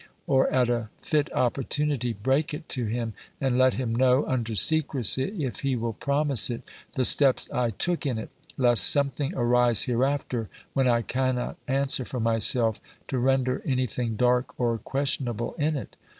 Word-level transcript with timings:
or, 0.25 0.51
at 0.51 0.67
a 0.67 0.89
fit 0.99 1.31
opportunity, 1.31 2.11
break 2.11 2.55
it 2.55 2.67
to 2.67 2.85
him, 2.87 3.13
and 3.39 3.55
let 3.55 3.75
him 3.75 3.93
know 3.93 4.25
(under 4.25 4.55
secrecy, 4.55 5.45
if 5.45 5.59
he 5.59 5.75
will 5.75 5.93
promise 5.93 6.49
it) 6.49 6.63
the 6.95 7.05
steps 7.05 7.47
I 7.51 7.69
took 7.69 8.07
in 8.07 8.17
it; 8.17 8.31
lest 8.57 8.89
something 8.89 9.31
arise 9.35 9.83
hereafter, 9.83 10.49
when 10.73 10.87
I 10.87 11.03
cannot 11.03 11.57
answer 11.67 12.03
for 12.03 12.19
myself, 12.19 12.81
to 13.09 13.19
render 13.19 13.61
any 13.63 13.85
thing 13.85 14.15
dark 14.15 14.59
or 14.59 14.79
questionable 14.79 15.53
in 15.59 15.75
it. 15.75 15.95